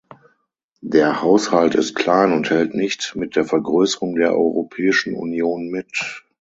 Der 0.81 1.21
Haushalt 1.21 1.75
ist 1.75 1.93
klein 1.93 2.31
und 2.33 2.49
hält 2.49 2.73
nicht 2.73 3.15
mit 3.15 3.35
der 3.35 3.45
Vergrößerung 3.45 4.15
der 4.15 4.33
Europäischen 4.33 5.13
Union 5.13 5.67
mit. 5.69 6.23